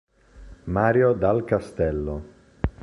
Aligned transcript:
Mario 0.65 1.13
Dal 1.13 1.43
Castello 1.43 2.23